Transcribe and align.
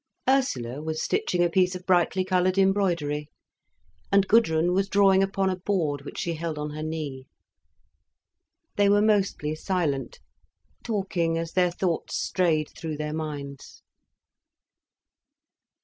Ursula 0.27 0.81
was 0.81 0.99
stitching 1.03 1.43
a 1.43 1.49
piece 1.51 1.75
of 1.75 1.85
brightly 1.85 2.25
coloured 2.25 2.57
embroidery, 2.57 3.29
and 4.11 4.27
Gudrun 4.27 4.73
was 4.73 4.89
drawing 4.89 5.21
upon 5.21 5.51
a 5.51 5.55
board 5.55 6.01
which 6.05 6.17
she 6.17 6.33
held 6.33 6.57
on 6.57 6.71
her 6.71 6.81
knee. 6.81 7.27
They 8.77 8.89
were 8.89 9.03
mostly 9.03 9.53
silent, 9.53 10.19
talking 10.83 11.37
as 11.37 11.51
their 11.51 11.69
thoughts 11.69 12.17
strayed 12.17 12.69
through 12.75 12.97
their 12.97 13.13
minds. 13.13 13.83